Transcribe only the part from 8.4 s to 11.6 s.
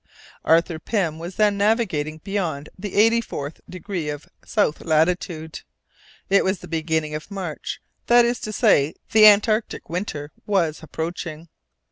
say, the antarctic winter was approaching.